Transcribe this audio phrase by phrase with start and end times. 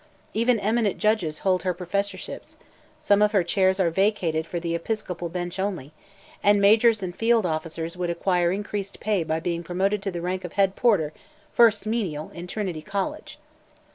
[0.33, 2.57] Even eminent judges hold her professorships;
[2.97, 5.91] some of her chairs are vacated for the Episcopal bench only;
[6.43, 10.43] and majors and field officers would acquire increased pay by being promoted to the rank
[10.43, 11.13] of head porter,
[11.53, 13.37] first menial, in Trinity College.